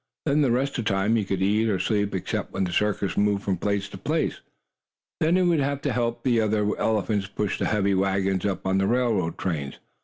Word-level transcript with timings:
The 0.25 0.49
rest 0.49 0.79
of 0.79 0.85
the 0.85 0.89
time 0.93 1.15
he 1.15 1.23
could 1.23 1.43
eat 1.43 1.69
or 1.69 1.77
sleep, 1.77 2.15
except 2.15 2.53
when 2.53 2.63
the 2.63 2.71
circus 2.71 3.15
moved 3.15 3.43
from 3.43 3.57
place 3.57 3.87
to 3.89 3.99
place. 3.99 4.41
Then 5.19 5.35
he 5.35 5.43
would 5.43 5.59
have 5.59 5.79
to 5.83 5.93
help 5.93 6.23
the 6.23 6.41
other 6.41 6.75
elephants 6.79 7.27
push 7.27 7.59
the 7.59 7.67
heavy 7.67 7.93
wagons 7.93 8.43
up 8.43 8.65
on 8.65 8.79
the 8.79 8.87
railroad 8.87 9.37
trains. 9.37 9.77